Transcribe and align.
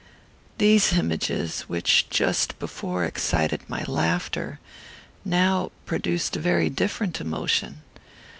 These 0.57 0.93
images, 0.93 1.61
which 1.69 2.01
had 2.01 2.09
just 2.11 2.57
before 2.57 3.05
excited 3.05 3.61
my 3.67 3.83
laughter, 3.83 4.59
now 5.23 5.69
produced 5.85 6.35
a 6.35 6.39
very 6.39 6.71
different 6.71 7.21
emotion. 7.21 7.83